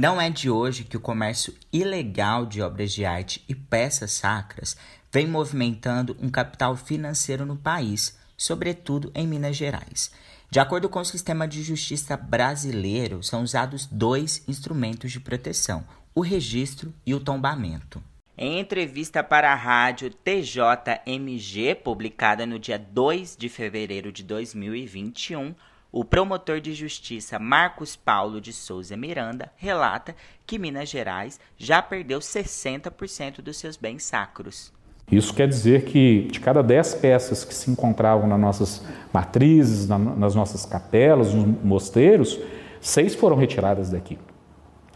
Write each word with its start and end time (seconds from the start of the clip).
Não 0.00 0.18
é 0.18 0.30
de 0.30 0.48
hoje 0.48 0.84
que 0.84 0.96
o 0.96 1.00
comércio 1.00 1.54
ilegal 1.70 2.46
de 2.46 2.62
obras 2.62 2.90
de 2.90 3.04
arte 3.04 3.44
e 3.46 3.54
peças 3.54 4.12
sacras 4.12 4.74
vem 5.12 5.26
movimentando 5.26 6.16
um 6.18 6.30
capital 6.30 6.74
financeiro 6.74 7.44
no 7.44 7.54
país, 7.54 8.18
sobretudo 8.34 9.12
em 9.14 9.26
Minas 9.26 9.58
Gerais. 9.58 10.10
De 10.50 10.58
acordo 10.58 10.88
com 10.88 11.00
o 11.00 11.04
sistema 11.04 11.46
de 11.46 11.62
justiça 11.62 12.16
brasileiro, 12.16 13.22
são 13.22 13.42
usados 13.42 13.84
dois 13.84 14.42
instrumentos 14.48 15.12
de 15.12 15.20
proteção: 15.20 15.84
o 16.14 16.22
registro 16.22 16.94
e 17.04 17.12
o 17.12 17.20
tombamento. 17.20 18.02
Em 18.38 18.58
entrevista 18.58 19.22
para 19.22 19.52
a 19.52 19.54
rádio 19.54 20.08
TJMG, 20.08 21.74
publicada 21.74 22.46
no 22.46 22.58
dia 22.58 22.78
2 22.78 23.36
de 23.36 23.50
fevereiro 23.50 24.10
de 24.10 24.22
2021, 24.24 25.54
o 25.92 26.04
promotor 26.04 26.60
de 26.60 26.72
justiça 26.72 27.38
Marcos 27.38 27.96
Paulo 27.96 28.40
de 28.40 28.52
Souza 28.52 28.96
Miranda 28.96 29.50
relata 29.56 30.14
que 30.46 30.58
Minas 30.58 30.88
Gerais 30.88 31.40
já 31.58 31.82
perdeu 31.82 32.20
60% 32.20 33.40
dos 33.40 33.56
seus 33.56 33.76
bens 33.76 34.04
sacros. 34.04 34.72
Isso 35.10 35.34
quer 35.34 35.48
dizer 35.48 35.84
que 35.86 36.28
de 36.30 36.38
cada 36.38 36.62
10 36.62 36.94
peças 36.94 37.44
que 37.44 37.52
se 37.52 37.68
encontravam 37.68 38.28
nas 38.28 38.38
nossas 38.38 38.86
matrizes, 39.12 39.88
nas 39.88 40.36
nossas 40.36 40.64
capelas, 40.64 41.34
nos 41.34 41.64
mosteiros, 41.64 42.38
seis 42.80 43.16
foram 43.16 43.36
retiradas 43.36 43.90
daqui. 43.90 44.16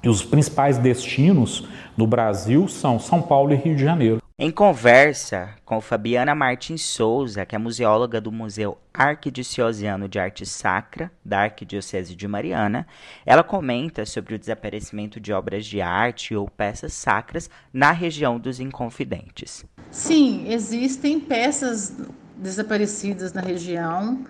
E 0.05 0.09
os 0.09 0.23
principais 0.23 0.79
destinos 0.79 1.66
no 1.97 2.07
Brasil 2.07 2.69
são 2.69 3.01
São 3.01 3.21
Paulo 3.21 3.52
e 3.52 3.57
Rio 3.57 3.74
de 3.74 3.83
Janeiro. 3.83 4.23
Em 4.37 4.51
conversa 4.51 5.51
com 5.65 5.80
Fabiana 5.80 6.34
Martins 6.34 6.83
Souza, 6.83 7.47
que 7.47 7.55
é 7.55 7.59
museóloga 7.59 8.20
do 8.20 8.33
Museu 8.33 8.77
Arquidiocesano 8.93 10.09
de 10.09 10.19
Arte 10.19 10.45
Sacra 10.45 11.09
da 11.24 11.43
Arquidiocese 11.43 12.16
de 12.16 12.27
Mariana, 12.27 12.84
ela 13.24 13.45
comenta 13.45 14.05
sobre 14.05 14.34
o 14.34 14.38
desaparecimento 14.38 15.20
de 15.20 15.33
obras 15.33 15.65
de 15.65 15.80
arte 15.80 16.34
ou 16.34 16.51
peças 16.51 16.95
sacras 16.95 17.48
na 17.73 17.93
região 17.93 18.37
dos 18.37 18.59
Inconfidentes. 18.59 19.65
Sim, 19.93 20.49
existem 20.49 21.21
peças 21.21 21.96
desaparecidas 22.37 23.32
na 23.32 23.40
região 23.40 24.27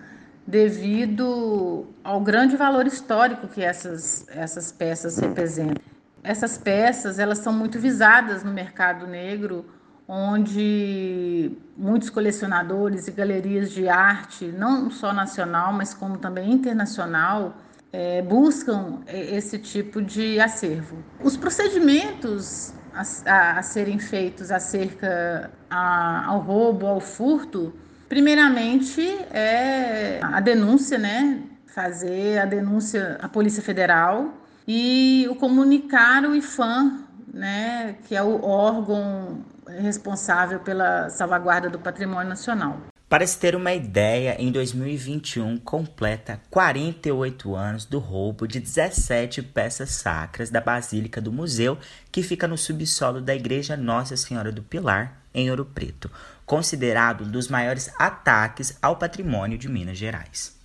devido 0.47 1.87
ao 2.05 2.21
grande 2.21 2.59
valor 2.59 2.87
histórico 2.87 3.49
que 3.49 3.63
essas, 3.63 4.29
essas 4.29 4.71
peças 4.71 5.17
representam. 5.17 5.83
Essas 6.23 6.59
peças 6.59 7.19
elas 7.19 7.39
são 7.39 7.55
muito 7.55 7.81
visadas 7.81 8.45
no 8.45 8.53
mercado 8.53 9.07
negro 9.07 9.65
onde 10.07 11.53
muitos 11.77 12.11
colecionadores 12.11 13.09
e 13.09 13.11
galerias 13.11 13.71
de 13.73 13.89
arte, 13.89 14.47
não 14.47 14.91
só 14.91 15.13
nacional, 15.13 15.73
mas 15.73 15.95
como 15.95 16.19
também 16.19 16.53
internacional, 16.53 17.57
é, 17.93 18.21
buscam 18.23 19.01
é, 19.07 19.37
esse 19.37 19.59
tipo 19.59 20.03
de 20.03 20.41
acervo. 20.41 20.99
Os 21.23 21.37
procedimentos 21.37 22.75
a, 22.93 23.03
a, 23.31 23.59
a 23.59 23.63
serem 23.63 23.99
feitos 23.99 24.51
acerca 24.51 25.51
a, 25.71 26.27
ao 26.27 26.41
roubo, 26.41 26.87
ao 26.87 27.01
furto, 27.01 27.73
primeiramente 28.09 29.01
é 29.31 30.21
a 30.23 30.41
denúncia, 30.41 30.99
né? 30.99 31.43
Fazer 31.67 32.39
a 32.39 32.45
denúncia 32.45 33.19
à 33.21 33.29
Polícia 33.29 33.63
Federal 33.63 34.33
e 34.67 35.27
o 35.31 35.35
comunicar 35.35 36.25
o 36.25 36.35
IFAM, 36.35 37.05
né? 37.35 37.97
Que 38.07 38.15
é 38.15 38.23
o 38.23 38.43
órgão 38.45 39.45
responsável 39.67 40.61
pela 40.61 41.11
salvaguarda 41.11 41.69
do 41.69 41.79
patrimônio 41.79 42.29
nacional. 42.29 42.79
Para 43.09 43.27
se 43.27 43.39
ter 43.39 43.55
uma 43.55 43.73
ideia, 43.73 44.35
em 44.41 44.51
2021 44.51 45.59
completa 45.59 46.41
48 46.51 47.55
anos 47.55 47.85
do 47.85 47.99
roubo 47.99 48.47
de 48.49 48.59
17 48.59 49.43
peças 49.43 49.91
sacras 49.91 50.51
da 50.51 50.61
Basílica 50.61 51.21
do 51.21 51.31
Museu, 51.31 51.79
que 52.11 52.23
fica 52.23 52.49
no 52.49 52.57
subsolo 52.57 53.21
da 53.21 53.35
Igreja 53.35 53.77
Nossa 53.77 54.17
Senhora 54.17 54.51
do 54.51 54.63
Pilar, 54.63 55.21
em 55.33 55.51
Ouro 55.51 55.65
Preto, 55.65 56.11
considerado 56.47 57.25
um 57.25 57.31
dos 57.31 57.49
maiores 57.49 57.93
ataques 57.99 58.79
ao 58.81 58.97
patrimônio 58.97 59.59
de 59.59 59.69
Minas 59.69 59.99
Gerais. 59.99 60.57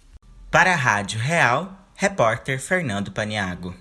Para 0.49 0.73
a 0.73 0.75
Rádio 0.75 1.19
Real, 1.19 1.87
repórter 1.95 2.59
Fernando 2.59 3.11
Paniago. 3.11 3.75